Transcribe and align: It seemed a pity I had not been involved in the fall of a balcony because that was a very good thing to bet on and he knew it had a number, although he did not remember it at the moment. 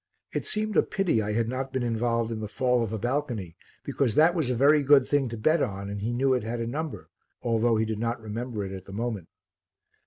It 0.33 0.47
seemed 0.47 0.75
a 0.77 0.81
pity 0.81 1.21
I 1.21 1.33
had 1.33 1.47
not 1.47 1.71
been 1.71 1.83
involved 1.83 2.31
in 2.31 2.39
the 2.39 2.47
fall 2.47 2.81
of 2.81 2.91
a 2.91 2.97
balcony 2.97 3.55
because 3.83 4.15
that 4.15 4.33
was 4.33 4.49
a 4.49 4.55
very 4.55 4.81
good 4.81 5.07
thing 5.07 5.29
to 5.29 5.37
bet 5.37 5.61
on 5.61 5.91
and 5.91 6.01
he 6.01 6.11
knew 6.11 6.33
it 6.33 6.41
had 6.41 6.59
a 6.59 6.65
number, 6.65 7.11
although 7.43 7.75
he 7.75 7.85
did 7.85 7.99
not 7.99 8.19
remember 8.19 8.65
it 8.65 8.71
at 8.71 8.85
the 8.85 8.93
moment. 8.93 9.27